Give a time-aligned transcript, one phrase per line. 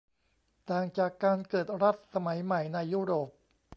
[0.69, 3.29] ต่างจากการเกิดรัฐสมัยใหม่ในยุโรป